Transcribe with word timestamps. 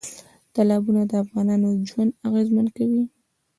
تالابونه 0.53 1.01
د 1.07 1.11
افغانانو 1.23 1.69
ژوند 1.89 2.11
اغېزمن 2.27 2.67
کوي. 2.77 3.03